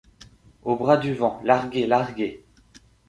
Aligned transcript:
Aux 0.63 0.75
bras 0.77 0.97
du 0.97 1.13
vent! 1.13 1.39
larguez! 1.43 1.85
larguez! 1.85 2.43